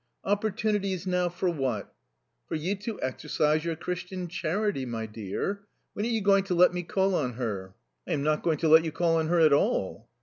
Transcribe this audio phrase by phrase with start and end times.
[0.23, 1.93] "Opportunities, now, for what?"
[2.47, 5.67] "For you to exercise your Christian charity, my dear.
[5.93, 7.75] When are you going to let me call on her?"
[8.07, 10.09] "I am not going to let you call on her at all."